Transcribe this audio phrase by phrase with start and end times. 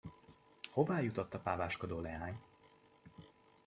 [0.71, 2.39] Hová jutott a páváskodó leány?